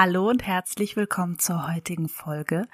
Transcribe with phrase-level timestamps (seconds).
[0.00, 2.68] Hallo und herzlich willkommen zur heutigen Folge.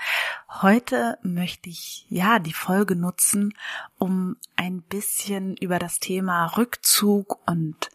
[0.60, 3.54] Heute möchte ich ja die Folge nutzen,
[3.96, 7.88] um ein bisschen über das Thema Rückzug und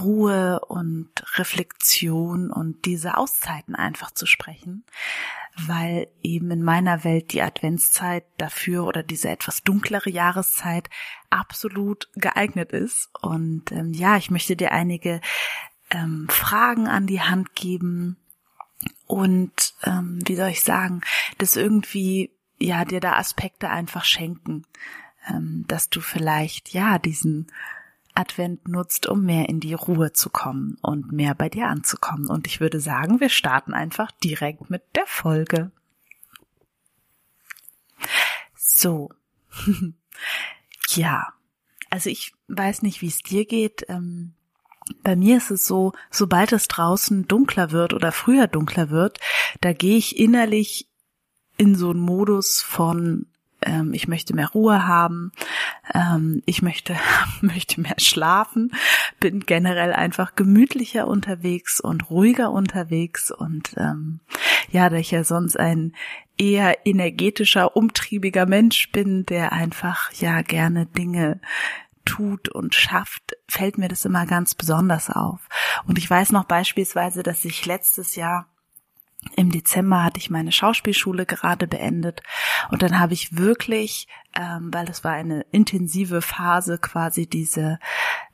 [0.00, 4.84] Ruhe und Reflexion und diese Auszeiten einfach zu sprechen,
[5.56, 10.88] weil eben in meiner Welt die Adventszeit dafür oder diese etwas dunklere Jahreszeit
[11.28, 13.10] absolut geeignet ist.
[13.20, 15.20] Und ähm, ja, ich möchte dir einige
[15.90, 18.16] ähm, Fragen an die Hand geben,
[19.06, 21.00] und ähm, wie soll ich sagen,
[21.38, 24.64] das irgendwie ja dir da Aspekte einfach schenken,
[25.28, 27.50] ähm, dass du vielleicht ja diesen
[28.14, 32.28] Advent nutzt, um mehr in die Ruhe zu kommen und mehr bei dir anzukommen.
[32.28, 35.70] Und ich würde sagen, wir starten einfach direkt mit der Folge.
[38.56, 39.10] So.
[40.88, 41.28] ja.
[41.88, 43.84] Also ich weiß nicht, wie es dir geht.
[43.88, 44.34] Ähm,
[45.02, 49.18] bei mir ist es so, sobald es draußen dunkler wird oder früher dunkler wird,
[49.60, 50.88] da gehe ich innerlich
[51.56, 53.26] in so einen Modus von
[53.62, 55.32] ähm, ich möchte mehr Ruhe haben,
[55.94, 56.96] ähm, ich möchte
[57.40, 58.72] möchte mehr schlafen,
[59.18, 64.20] bin generell einfach gemütlicher unterwegs und ruhiger unterwegs und ähm,
[64.70, 65.94] ja, da ich ja sonst ein
[66.38, 71.40] eher energetischer, umtriebiger Mensch bin, der einfach ja gerne Dinge
[72.10, 75.48] tut und schafft, fällt mir das immer ganz besonders auf.
[75.86, 78.46] Und ich weiß noch beispielsweise, dass ich letztes Jahr
[79.36, 82.22] im Dezember hatte ich meine Schauspielschule gerade beendet
[82.70, 87.78] und dann habe ich wirklich, ähm, weil es war eine intensive Phase, quasi diese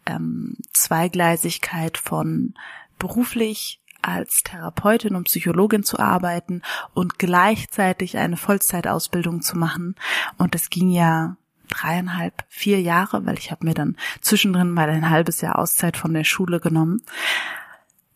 [0.06, 2.54] ähm, Zweigleisigkeit von
[3.00, 6.62] beruflich als Therapeutin und Psychologin zu arbeiten
[6.94, 9.96] und gleichzeitig eine Vollzeitausbildung zu machen.
[10.38, 11.36] Und es ging ja
[11.76, 16.14] dreieinhalb, vier Jahre, weil ich habe mir dann zwischendrin mal ein halbes Jahr Auszeit von
[16.14, 17.02] der Schule genommen.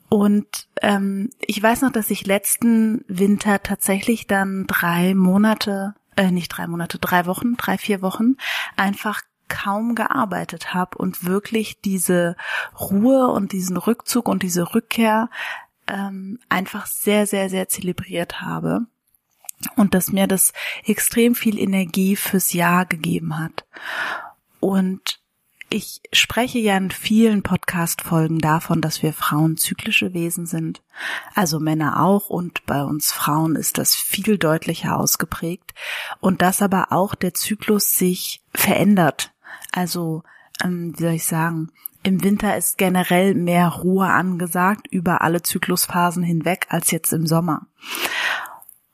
[0.09, 6.49] Und ähm, ich weiß noch, dass ich letzten Winter tatsächlich dann drei Monate, äh, nicht
[6.49, 8.37] drei Monate, drei Wochen, drei, vier Wochen
[8.77, 12.37] einfach kaum gearbeitet habe und wirklich diese
[12.79, 15.29] Ruhe und diesen Rückzug und diese Rückkehr
[15.87, 18.87] ähm, einfach sehr, sehr, sehr zelebriert habe
[19.77, 20.53] und dass mir das
[20.85, 23.65] extrem viel Energie fürs Jahr gegeben hat.
[24.59, 25.21] Und
[25.73, 30.83] ich spreche ja in vielen Podcast-Folgen davon, dass wir Frauen zyklische Wesen sind.
[31.35, 35.73] Also Männer auch und bei uns Frauen ist das viel deutlicher ausgeprägt.
[36.19, 39.33] Und dass aber auch der Zyklus sich verändert.
[39.71, 40.25] Also,
[40.63, 41.71] ähm, wie soll ich sagen,
[42.03, 47.67] im Winter ist generell mehr Ruhe angesagt über alle Zyklusphasen hinweg als jetzt im Sommer.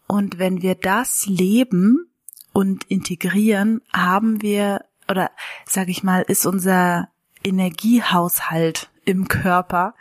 [0.06, 2.10] Und wenn wir das leben
[2.52, 5.30] und integrieren, haben wir, oder
[5.66, 7.08] sag ich mal, ist unser
[7.44, 9.94] Energiehaushalt im Körper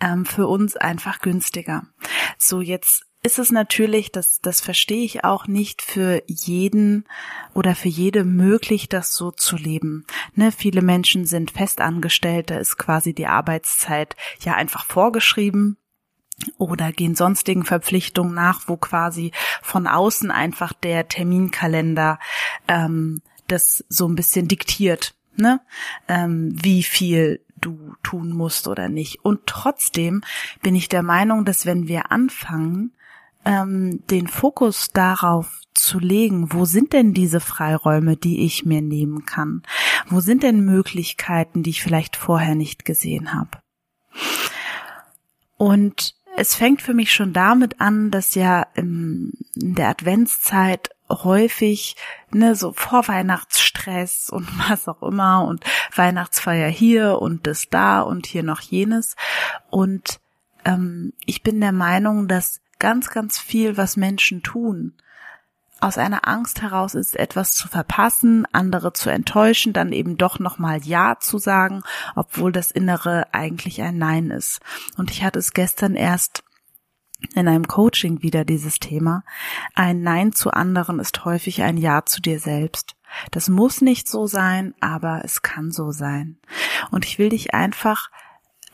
[0.00, 1.84] ähm, für uns einfach günstiger.
[2.38, 7.04] So jetzt ist es natürlich, das, das verstehe ich auch nicht für jeden
[7.52, 10.06] oder für jede möglich, das so zu leben.
[10.34, 15.76] Ne, viele Menschen sind festangestellt, da ist quasi die Arbeitszeit ja einfach vorgeschrieben
[16.56, 19.32] oder gehen sonstigen Verpflichtungen nach, wo quasi
[19.62, 22.18] von außen einfach der Terminkalender
[22.68, 25.60] ähm, das so ein bisschen diktiert, ne?
[26.06, 29.24] Ähm, wie viel du tun musst oder nicht.
[29.24, 30.22] Und trotzdem
[30.62, 32.92] bin ich der Meinung, dass wenn wir anfangen,
[33.44, 39.26] ähm, den Fokus darauf zu legen, wo sind denn diese Freiräume, die ich mir nehmen
[39.26, 39.62] kann?
[40.08, 43.58] Wo sind denn Möglichkeiten, die ich vielleicht vorher nicht gesehen habe?
[45.56, 51.96] Und es fängt für mich schon damit an, dass ja in der Adventszeit häufig
[52.30, 55.64] ne so Vorweihnachtsstress und was auch immer und
[55.94, 59.16] Weihnachtsfeier hier und das da und hier noch jenes.
[59.68, 60.20] Und
[60.64, 64.94] ähm, ich bin der Meinung, dass ganz ganz viel, was Menschen tun,
[65.80, 70.80] aus einer Angst heraus ist, etwas zu verpassen, andere zu enttäuschen, dann eben doch nochmal
[70.84, 71.82] Ja zu sagen,
[72.16, 74.60] obwohl das Innere eigentlich ein Nein ist.
[74.96, 76.42] Und ich hatte es gestern erst
[77.34, 79.24] in einem Coaching wieder dieses Thema.
[79.74, 82.94] Ein Nein zu anderen ist häufig ein Ja zu dir selbst.
[83.30, 86.38] Das muss nicht so sein, aber es kann so sein.
[86.90, 88.10] Und ich will dich einfach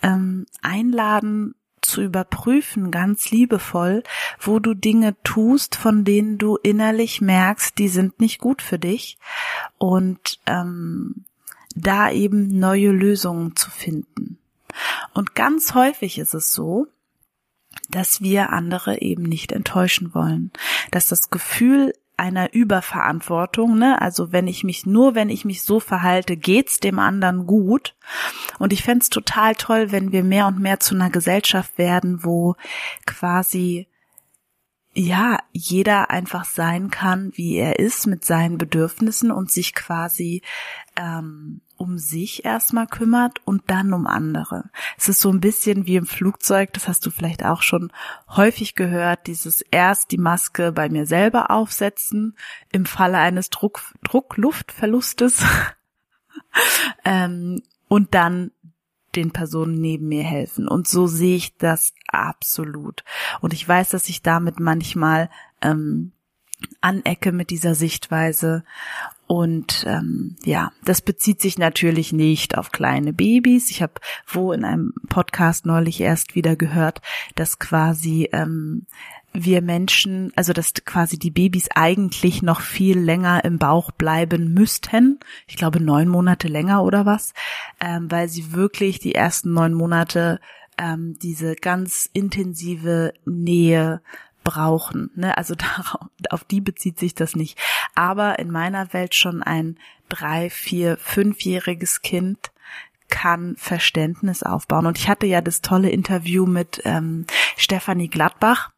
[0.02, 1.54] ähm, einladen,
[1.84, 4.02] zu überprüfen, ganz liebevoll,
[4.40, 9.18] wo du Dinge tust, von denen du innerlich merkst, die sind nicht gut für dich
[9.78, 11.24] und ähm,
[11.74, 14.38] da eben neue Lösungen zu finden.
[15.12, 16.86] Und ganz häufig ist es so,
[17.90, 20.52] dass wir andere eben nicht enttäuschen wollen,
[20.90, 24.00] dass das Gefühl einer Überverantwortung, ne?
[24.00, 27.96] Also wenn ich mich nur, wenn ich mich so verhalte, geht's dem anderen gut.
[28.58, 32.54] Und ich fände total toll, wenn wir mehr und mehr zu einer Gesellschaft werden, wo
[33.06, 33.88] quasi
[34.94, 40.42] ja, jeder einfach sein kann, wie er ist, mit seinen Bedürfnissen und sich quasi
[40.96, 44.70] ähm, um sich erstmal kümmert und dann um andere.
[44.96, 47.92] Es ist so ein bisschen wie im Flugzeug, das hast du vielleicht auch schon
[48.28, 52.36] häufig gehört, dieses erst die Maske bei mir selber aufsetzen
[52.72, 55.44] im Falle eines Druck, Druckluftverlustes
[57.04, 58.50] ähm, und dann
[59.16, 60.68] den Personen neben mir helfen.
[60.68, 63.04] Und so sehe ich das absolut.
[63.40, 65.30] Und ich weiß, dass ich damit manchmal
[65.60, 66.12] ähm,
[66.80, 68.64] anecke mit dieser Sichtweise.
[69.26, 73.70] Und ähm, ja, das bezieht sich natürlich nicht auf kleine Babys.
[73.70, 73.94] Ich habe
[74.26, 77.00] wo in einem Podcast neulich erst wieder gehört,
[77.34, 78.86] dass quasi ähm,
[79.32, 85.18] wir Menschen, also dass quasi die Babys eigentlich noch viel länger im Bauch bleiben müssten.
[85.48, 87.34] Ich glaube neun Monate länger oder was,
[87.80, 90.38] ähm, weil sie wirklich die ersten neun Monate
[90.78, 94.00] ähm, diese ganz intensive Nähe
[94.44, 95.10] brauchen.
[95.16, 95.36] Ne?
[95.36, 95.98] Also darauf,
[96.30, 97.58] auf die bezieht sich das nicht.
[97.94, 102.52] Aber in meiner Welt schon ein drei, vier, fünfjähriges Kind
[103.08, 104.86] kann Verständnis aufbauen.
[104.86, 107.26] Und ich hatte ja das tolle Interview mit ähm,
[107.56, 108.70] Stefanie Gladbach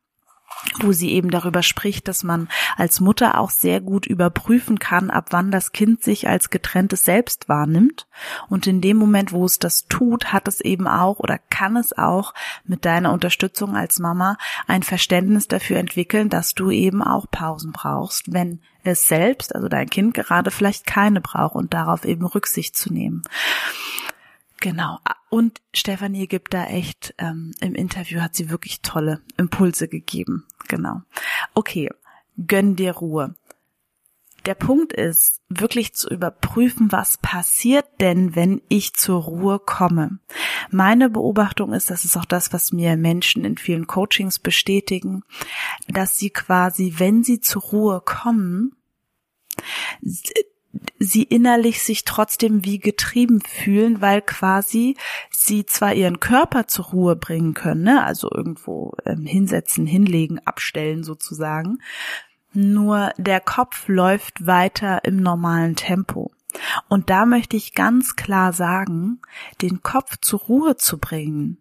[0.83, 5.27] wo sie eben darüber spricht, dass man als Mutter auch sehr gut überprüfen kann, ab
[5.31, 8.07] wann das Kind sich als getrenntes Selbst wahrnimmt.
[8.49, 11.97] Und in dem Moment, wo es das tut, hat es eben auch oder kann es
[11.97, 12.35] auch
[12.65, 14.37] mit deiner Unterstützung als Mama
[14.67, 19.91] ein Verständnis dafür entwickeln, dass du eben auch Pausen brauchst, wenn es selbst, also dein
[19.91, 23.23] Kind gerade vielleicht keine braucht und darauf eben Rücksicht zu nehmen.
[24.61, 24.99] Genau.
[25.29, 30.47] Und Stefanie gibt da echt, ähm, im Interview hat sie wirklich tolle Impulse gegeben.
[30.69, 31.03] Genau.
[31.55, 31.91] Okay,
[32.47, 33.35] gönn dir Ruhe.
[34.47, 40.21] Der Punkt ist, wirklich zu überprüfen, was passiert denn, wenn ich zur Ruhe komme.
[40.71, 45.25] Meine Beobachtung ist, das ist auch das, was mir Menschen in vielen Coachings bestätigen,
[45.89, 48.77] dass sie quasi, wenn sie zur Ruhe kommen,
[50.99, 54.97] sie innerlich sich trotzdem wie getrieben fühlen, weil quasi
[55.31, 58.05] sie zwar ihren Körper zur Ruhe bringen können, ne?
[58.05, 61.79] also irgendwo ähm, hinsetzen, hinlegen, abstellen sozusagen,
[62.53, 66.33] nur der Kopf läuft weiter im normalen Tempo.
[66.89, 69.21] Und da möchte ich ganz klar sagen,
[69.61, 71.59] den Kopf zur Ruhe zu bringen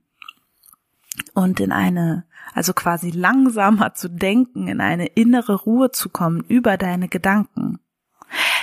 [1.33, 6.77] und in eine, also quasi langsamer zu denken, in eine innere Ruhe zu kommen über
[6.77, 7.79] deine Gedanken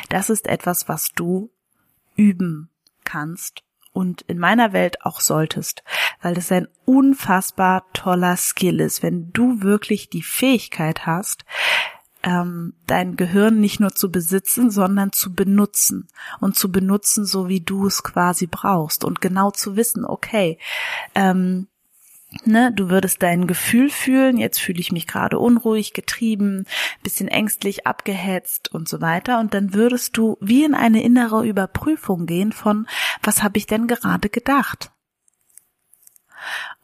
[0.09, 1.51] das ist etwas, was du
[2.17, 2.71] üben
[3.05, 5.83] kannst und in meiner Welt auch solltest,
[6.23, 11.45] weil das ein unfassbar toller Skill ist, wenn du wirklich die Fähigkeit hast,
[12.23, 16.09] ähm, dein Gehirn nicht nur zu besitzen, sondern zu benutzen
[16.41, 20.59] und zu benutzen, so wie du es quasi brauchst und genau zu wissen, okay,
[21.15, 21.69] ähm,
[22.45, 26.65] Ne, du würdest dein Gefühl fühlen, jetzt fühle ich mich gerade unruhig, getrieben,
[27.03, 29.39] bisschen ängstlich, abgehetzt und so weiter.
[29.39, 32.87] Und dann würdest du wie in eine innere Überprüfung gehen von,
[33.23, 34.93] was habe ich denn gerade gedacht?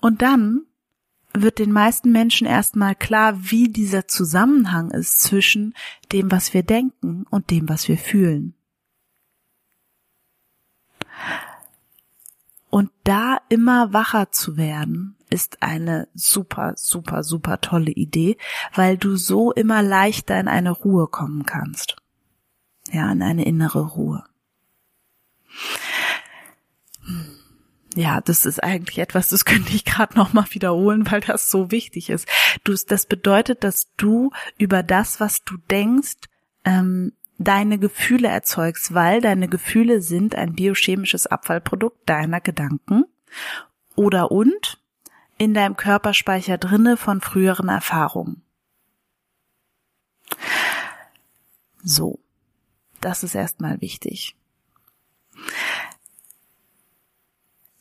[0.00, 0.66] Und dann
[1.32, 5.74] wird den meisten Menschen erstmal klar, wie dieser Zusammenhang ist zwischen
[6.12, 8.54] dem, was wir denken und dem, was wir fühlen.
[12.70, 18.36] Und da immer wacher zu werden, ist eine super, super, super tolle Idee,
[18.74, 21.96] weil du so immer leichter in eine Ruhe kommen kannst.
[22.90, 24.24] Ja, in eine innere Ruhe.
[27.94, 31.70] Ja, das ist eigentlich etwas, das könnte ich gerade noch mal wiederholen, weil das so
[31.70, 32.28] wichtig ist.
[32.64, 36.16] Du, das bedeutet, dass du über das, was du denkst,
[36.64, 43.04] ähm, deine Gefühle erzeugst, weil deine Gefühle sind ein biochemisches Abfallprodukt deiner Gedanken
[43.94, 44.78] oder und
[45.38, 48.42] in deinem Körperspeicher drinne von früheren Erfahrungen.
[51.82, 52.18] So,
[53.00, 54.36] das ist erstmal wichtig.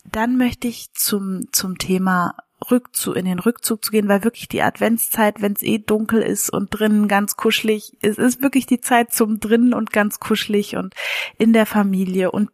[0.05, 2.35] Dann möchte ich zum, zum Thema
[2.71, 6.49] Rückzug, in den Rückzug zu gehen, weil wirklich die Adventszeit, wenn es eh dunkel ist
[6.49, 10.95] und drinnen ganz kuschelig, es ist wirklich die Zeit zum drinnen und ganz kuschelig und
[11.37, 12.49] in der Familie und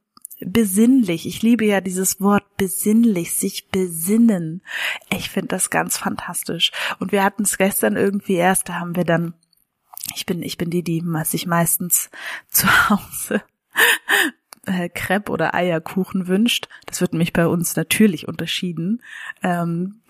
[0.45, 1.25] besinnlich.
[1.25, 4.61] Ich liebe ja dieses Wort besinnlich, sich besinnen.
[5.09, 6.71] Ich finde das ganz fantastisch.
[6.99, 9.33] Und wir hatten es gestern irgendwie erst, da haben wir dann,
[10.15, 12.09] ich bin, ich bin die, die sich meistens
[12.49, 13.43] zu Hause
[14.65, 16.67] äh, Crepe oder Eierkuchen wünscht.
[16.85, 19.01] Das wird mich bei uns natürlich unterschieden.
[19.41, 20.01] Ähm,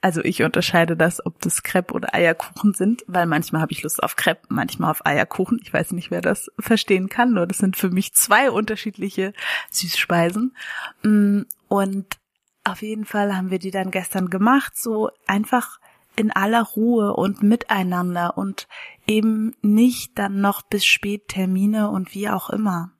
[0.00, 4.02] also ich unterscheide das, ob das Crepe oder Eierkuchen sind, weil manchmal habe ich Lust
[4.02, 5.60] auf Crepe, manchmal auf Eierkuchen.
[5.62, 9.32] Ich weiß nicht, wer das verstehen kann, nur das sind für mich zwei unterschiedliche
[9.70, 10.56] Süßspeisen.
[11.02, 12.18] Mm, und
[12.64, 15.78] auf jeden Fall haben wir die dann gestern gemacht, so einfach
[16.16, 18.68] in aller Ruhe und miteinander und
[19.06, 22.90] eben nicht dann noch bis spät Termine und wie auch immer.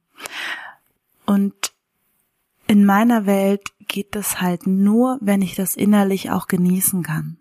[1.27, 1.73] Und
[2.67, 7.37] in meiner Welt geht das halt nur, wenn ich das innerlich auch genießen kann.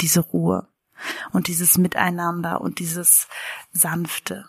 [0.00, 0.68] Diese Ruhe
[1.32, 3.28] und dieses Miteinander und dieses
[3.72, 4.46] Sanfte.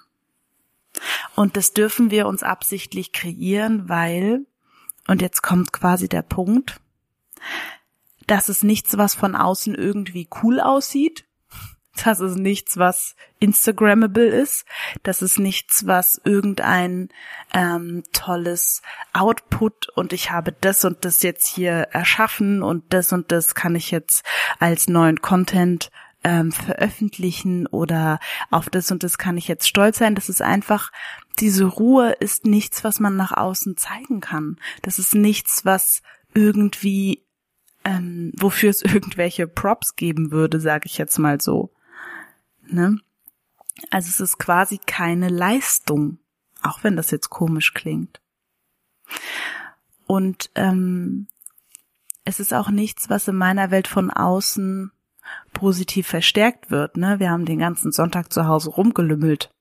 [1.35, 4.45] Und das dürfen wir uns absichtlich kreieren, weil,
[5.07, 6.79] und jetzt kommt quasi der Punkt,
[8.27, 11.24] das ist nichts, was von außen irgendwie cool aussieht,
[12.03, 14.65] das ist nichts, was Instagrammable ist.
[15.03, 17.09] Das ist nichts, was irgendein
[17.53, 18.81] ähm, tolles
[19.13, 23.75] Output und ich habe das und das jetzt hier erschaffen und das und das kann
[23.75, 24.25] ich jetzt
[24.59, 25.89] als neuen Content
[26.23, 30.15] ähm, veröffentlichen oder auf das und das kann ich jetzt stolz sein.
[30.15, 30.91] Das ist einfach,
[31.39, 34.57] diese Ruhe ist nichts, was man nach außen zeigen kann.
[34.81, 36.01] Das ist nichts, was
[36.33, 37.25] irgendwie
[37.85, 41.71] ähm, wofür es irgendwelche Props geben würde, sage ich jetzt mal so.
[42.67, 42.99] Ne?
[43.89, 46.19] Also es ist quasi keine Leistung,
[46.61, 48.21] auch wenn das jetzt komisch klingt.
[50.07, 51.27] Und ähm,
[52.23, 54.91] es ist auch nichts, was in meiner Welt von außen
[55.53, 56.97] positiv verstärkt wird.
[56.97, 57.19] Ne?
[57.19, 59.51] Wir haben den ganzen Sonntag zu Hause rumgelümmelt.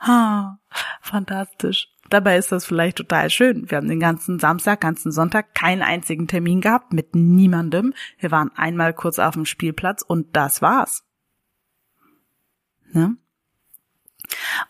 [1.00, 1.88] Fantastisch.
[2.10, 3.70] Dabei ist das vielleicht total schön.
[3.70, 7.94] Wir haben den ganzen Samstag, ganzen Sonntag keinen einzigen Termin gehabt mit niemandem.
[8.18, 11.04] Wir waren einmal kurz auf dem Spielplatz und das war's.
[12.92, 13.16] Ne?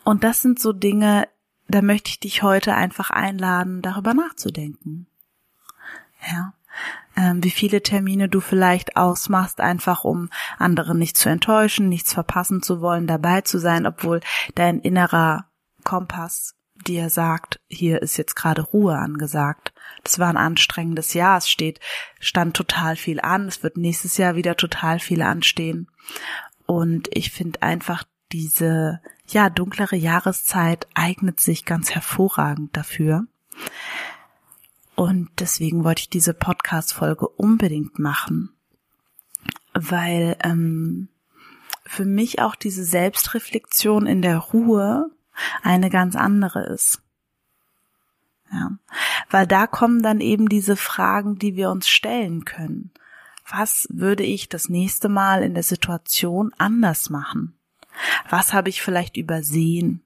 [0.05, 1.29] Und das sind so Dinge,
[1.69, 5.07] da möchte ich dich heute einfach einladen, darüber nachzudenken.
[6.31, 6.55] Ja.
[7.17, 12.63] Ähm, wie viele Termine du vielleicht ausmachst, einfach um andere nicht zu enttäuschen, nichts verpassen
[12.63, 14.21] zu wollen, dabei zu sein, obwohl
[14.55, 15.47] dein innerer
[15.85, 19.73] Kompass dir sagt, hier ist jetzt gerade Ruhe angesagt.
[20.05, 21.81] Das war ein anstrengendes Jahr, es steht,
[22.21, 25.89] stand total viel an, es wird nächstes Jahr wieder total viel anstehen.
[26.67, 33.27] Und ich finde einfach diese, ja, dunklere Jahreszeit eignet sich ganz hervorragend dafür.
[34.95, 38.51] Und deswegen wollte ich diese Podcast-Folge unbedingt machen,
[39.73, 41.09] weil ähm,
[41.87, 45.11] für mich auch diese Selbstreflexion in der Ruhe
[45.63, 47.03] eine ganz andere ist.
[48.51, 48.71] Ja,
[49.31, 52.93] weil da kommen dann eben diese Fragen, die wir uns stellen können.
[53.47, 57.59] Was würde ich das nächste Mal in der Situation anders machen?
[58.29, 60.03] Was habe ich vielleicht übersehen?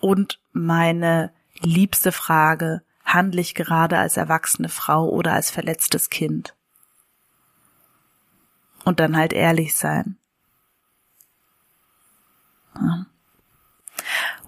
[0.00, 6.54] Und meine liebste Frage, handle ich gerade als erwachsene Frau oder als verletztes Kind?
[8.84, 10.16] Und dann halt ehrlich sein.
[12.74, 13.06] Ja.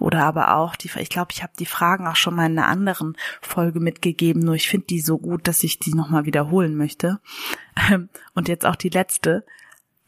[0.01, 2.67] Oder aber auch die, ich glaube, ich habe die Fragen auch schon mal in einer
[2.67, 7.19] anderen Folge mitgegeben, nur ich finde die so gut, dass ich die nochmal wiederholen möchte.
[7.89, 9.45] Ähm, und jetzt auch die letzte.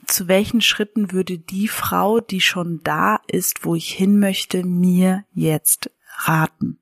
[0.07, 5.25] Zu welchen Schritten würde die Frau, die schon da ist, wo ich hin möchte, mir
[5.31, 6.79] jetzt raten?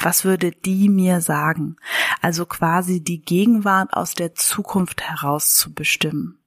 [0.00, 1.76] Was würde die mir sagen?
[2.20, 6.38] Also quasi die Gegenwart aus der Zukunft heraus zu bestimmen.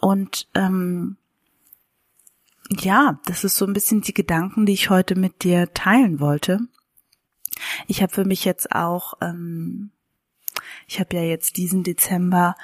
[0.00, 1.16] Und ähm,
[2.70, 6.60] ja, das ist so ein bisschen die Gedanken, die ich heute mit dir teilen wollte.
[7.88, 9.90] Ich habe für mich jetzt auch, ähm,
[10.86, 12.54] ich habe ja jetzt diesen Dezember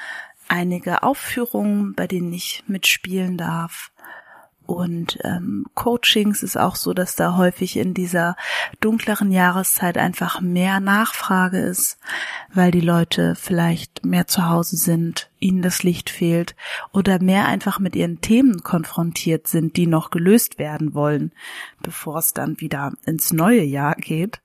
[0.48, 3.90] einige Aufführungen, bei denen ich mitspielen darf.
[4.66, 8.36] Und ähm, Coachings ist auch so, dass da häufig in dieser
[8.80, 11.98] dunkleren Jahreszeit einfach mehr Nachfrage ist,
[12.52, 16.56] weil die Leute vielleicht mehr zu Hause sind, ihnen das Licht fehlt
[16.92, 21.30] oder mehr einfach mit ihren Themen konfrontiert sind, die noch gelöst werden wollen,
[21.80, 24.40] bevor es dann wieder ins neue Jahr geht.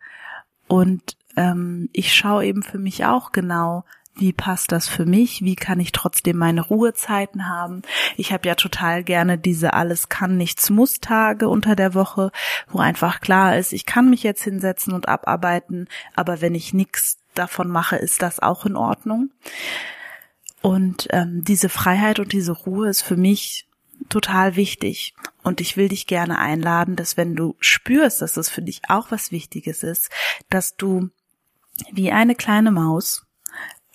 [0.67, 3.85] Und ähm, ich schaue eben für mich auch genau,
[4.15, 7.81] wie passt das für mich, wie kann ich trotzdem meine Ruhezeiten haben.
[8.17, 12.31] Ich habe ja total gerne diese alles kann nichts muss Tage unter der Woche,
[12.69, 17.17] wo einfach klar ist, ich kann mich jetzt hinsetzen und abarbeiten, aber wenn ich nichts
[17.33, 19.31] davon mache, ist das auch in Ordnung.
[20.61, 23.67] Und ähm, diese Freiheit und diese Ruhe ist für mich
[24.09, 25.15] total wichtig.
[25.41, 29.09] Und ich will dich gerne einladen, dass wenn du spürst, dass es für dich auch
[29.09, 30.11] was Wichtiges ist,
[30.49, 31.09] dass du
[31.91, 33.25] wie eine kleine Maus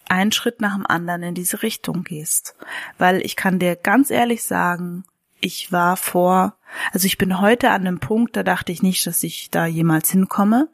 [0.08, 2.56] einen Schritt nach dem anderen in diese Richtung gehst.
[2.98, 5.04] Weil ich kann dir ganz ehrlich sagen,
[5.40, 6.56] ich war vor,
[6.92, 10.10] also ich bin heute an einem Punkt, da dachte ich nicht, dass ich da jemals
[10.10, 10.68] hinkomme.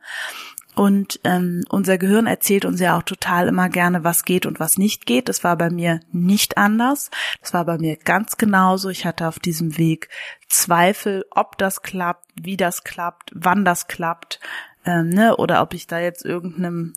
[0.75, 4.79] Und ähm, unser Gehirn erzählt uns ja auch total immer gerne, was geht und was
[4.79, 5.29] nicht geht.
[5.29, 7.11] Das war bei mir nicht anders.
[7.43, 8.89] Das war bei mir ganz genauso.
[8.89, 10.09] Ich hatte auf diesem Weg
[10.49, 14.41] Zweifel, ob das klappt, wie das klappt, wann das klappt,
[14.87, 15.37] ähm, ne?
[15.37, 16.95] oder ob ich da jetzt irgendeinem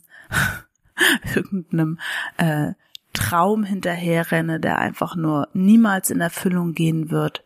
[1.36, 2.00] irgendeinem
[2.38, 2.74] äh,
[3.14, 7.44] Traum hinterherrenne, der einfach nur niemals in Erfüllung gehen wird.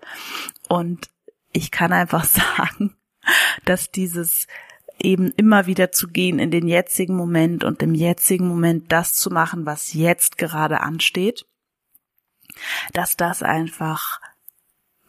[0.67, 1.09] Und
[1.51, 2.95] ich kann einfach sagen,
[3.65, 4.47] dass dieses
[4.99, 9.29] eben immer wieder zu gehen in den jetzigen Moment und im jetzigen Moment das zu
[9.29, 11.45] machen, was jetzt gerade ansteht,
[12.93, 14.19] dass das einfach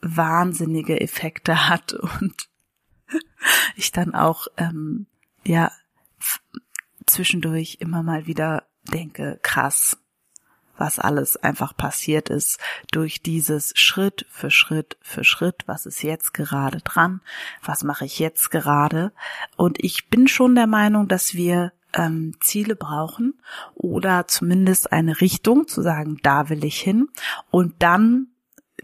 [0.00, 2.48] wahnsinnige Effekte hat und
[3.74, 5.06] ich dann auch ähm,
[5.44, 5.72] ja
[7.10, 9.98] zwischendurch immer mal wieder denke, krass,
[10.80, 12.58] was alles einfach passiert ist
[12.90, 17.20] durch dieses Schritt für Schritt für Schritt, was ist jetzt gerade dran,
[17.62, 19.12] was mache ich jetzt gerade.
[19.56, 23.34] Und ich bin schon der Meinung, dass wir ähm, Ziele brauchen
[23.74, 27.08] oder zumindest eine Richtung zu sagen, da will ich hin.
[27.50, 28.28] Und dann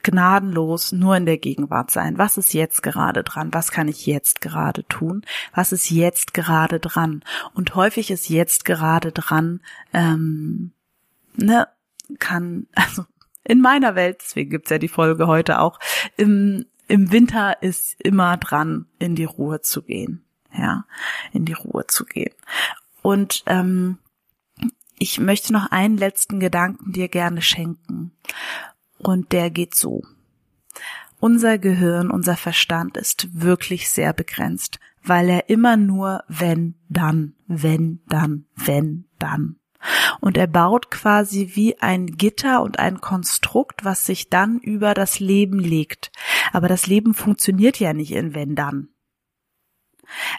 [0.03, 2.19] gnadenlos nur in der Gegenwart sein.
[2.19, 3.53] Was ist jetzt gerade dran?
[3.53, 5.23] Was kann ich jetzt gerade tun?
[5.55, 7.23] Was ist jetzt gerade dran?
[7.55, 9.61] Und häufig ist jetzt gerade dran,
[9.93, 10.73] ähm,
[11.35, 11.69] ne,
[12.19, 13.05] kann, also
[13.45, 15.79] in meiner Welt, deswegen gibt's ja die Folge heute auch,
[16.17, 20.23] im, im Winter ist immer dran, in die Ruhe zu gehen.
[20.57, 20.87] Ja,
[21.33, 22.33] in die Ruhe zu gehen.
[23.03, 23.99] Und ähm,
[24.99, 28.13] ich möchte noch einen letzten Gedanken dir gerne schenken.
[28.99, 30.03] Und der geht so.
[31.19, 38.01] Unser Gehirn, unser Verstand ist wirklich sehr begrenzt, weil er immer nur wenn, dann, wenn,
[38.09, 39.57] dann, wenn, dann.
[40.21, 45.21] Und er baut quasi wie ein Gitter und ein Konstrukt, was sich dann über das
[45.21, 46.11] Leben legt.
[46.53, 48.89] Aber das Leben funktioniert ja nicht in wenn dann.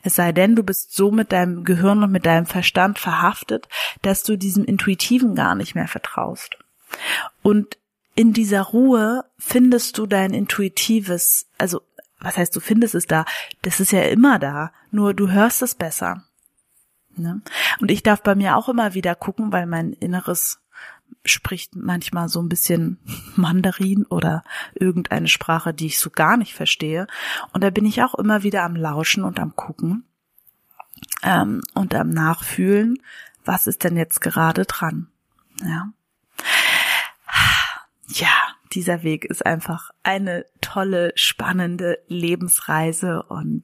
[0.03, 3.67] Es sei denn, du bist so mit deinem Gehirn und mit deinem Verstand verhaftet,
[4.01, 6.57] dass du diesem Intuitiven gar nicht mehr vertraust.
[7.41, 7.77] Und
[8.17, 11.83] in dieser Ruhe findest du dein intuitives, also
[12.19, 13.25] was heißt du findest es da?
[13.61, 16.23] Das ist ja immer da, nur du hörst es besser.
[17.15, 17.41] Ne?
[17.79, 20.59] Und ich darf bei mir auch immer wieder gucken, weil mein Inneres
[21.25, 22.97] spricht manchmal so ein bisschen
[23.35, 27.05] Mandarin oder irgendeine Sprache, die ich so gar nicht verstehe.
[27.53, 30.05] Und da bin ich auch immer wieder am Lauschen und am Gucken
[31.21, 32.97] ähm, und am Nachfühlen,
[33.45, 35.07] was ist denn jetzt gerade dran.
[35.63, 35.91] Ja
[38.07, 38.31] ja,
[38.73, 43.63] dieser Weg ist einfach eine tolle, spannende Lebensreise und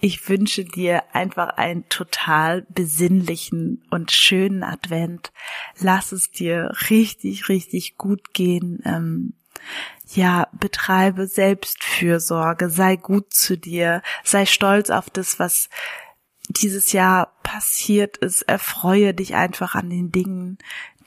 [0.00, 5.32] ich wünsche dir einfach einen total besinnlichen und schönen Advent.
[5.78, 8.80] Lass es dir richtig, richtig gut gehen.
[8.84, 9.34] Ähm,
[10.14, 15.68] ja, betreibe Selbstfürsorge, sei gut zu dir, sei stolz auf das, was
[16.48, 18.42] dieses Jahr passiert ist.
[18.42, 20.56] Erfreue dich einfach an den Dingen,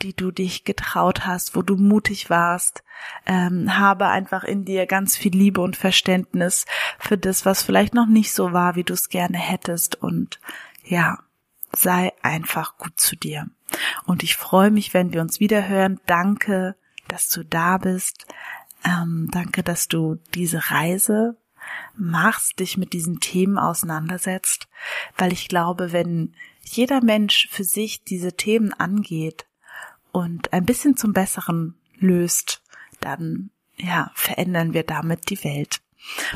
[0.01, 2.83] die du dich getraut hast, wo du mutig warst.
[3.25, 6.65] Ähm, habe einfach in dir ganz viel Liebe und Verständnis
[6.99, 9.95] für das, was vielleicht noch nicht so war, wie du es gerne hättest.
[9.95, 10.39] Und
[10.83, 11.17] ja,
[11.75, 13.47] sei einfach gut zu dir.
[14.05, 15.99] Und ich freue mich, wenn wir uns wieder hören.
[16.05, 16.75] Danke,
[17.07, 18.27] dass du da bist.
[18.83, 21.37] Ähm, danke, dass du diese Reise
[21.97, 24.67] machst, dich mit diesen Themen auseinandersetzt,
[25.17, 29.45] weil ich glaube, wenn jeder Mensch für sich diese Themen angeht
[30.11, 32.61] und ein bisschen zum Besseren löst,
[32.99, 35.81] dann ja, verändern wir damit die Welt.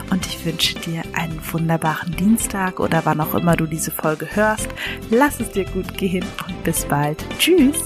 [0.10, 4.68] Und ich wünsche dir einen wunderbaren Dienstag oder wann auch immer du diese Folge hörst.
[5.10, 7.24] Lass es dir gut gehen und bis bald.
[7.38, 7.84] Tschüss.